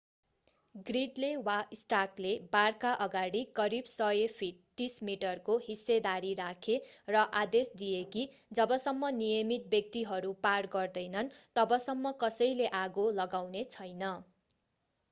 [0.85, 6.79] ग्रिडले वा स्टार्कले बारका अगाडि करिब 100 फिट 30 मिटर को हिस्सेदारी राखे
[7.09, 8.25] र आदेश दिए कि
[8.61, 14.13] जबसम्म नियमित व्यक्तिहरू पार गर्दैनन् तबसम्म कसैले आगो लगाउनेछैन।